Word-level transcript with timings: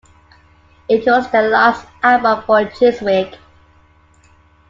It 0.89 1.05
was 1.05 1.29
their 1.29 1.49
last 1.51 1.85
album 2.01 2.41
for 2.47 2.65
Chiswick. 2.65 3.37